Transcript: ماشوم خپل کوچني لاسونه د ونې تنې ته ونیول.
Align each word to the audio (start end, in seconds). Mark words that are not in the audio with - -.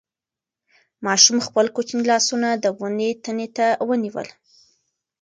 ماشوم 1.05 1.37
خپل 1.47 1.65
کوچني 1.75 2.03
لاسونه 2.11 2.49
د 2.63 2.65
ونې 2.79 3.09
تنې 3.23 3.47
ته 3.57 3.67
ونیول. 3.87 4.27